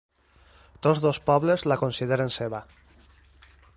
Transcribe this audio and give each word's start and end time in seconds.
Tots 0.87 1.01
dos 1.03 1.19
pobles 1.27 1.65
la 1.73 1.79
consideren 1.83 2.33
seva. 2.39 2.63